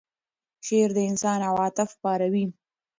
[0.65, 2.45] شعر د انسان عواطف پاروي.